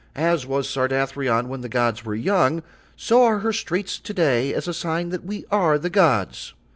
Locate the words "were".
2.03-2.15